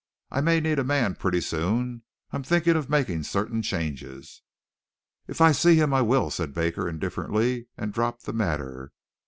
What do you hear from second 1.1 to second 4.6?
pretty soon. I'm thinking of making certain changes."